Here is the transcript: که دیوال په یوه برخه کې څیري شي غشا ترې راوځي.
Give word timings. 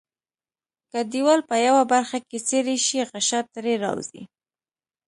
که 0.91 0.99
دیوال 1.11 1.39
په 1.49 1.55
یوه 1.67 1.83
برخه 1.93 2.17
کې 2.27 2.37
څیري 2.47 2.77
شي 2.85 2.99
غشا 3.11 3.39
ترې 3.53 3.73
راوځي. 3.83 4.23